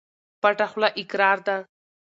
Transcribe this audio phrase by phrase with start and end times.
[0.41, 1.55] پټه خوله اقرار ده.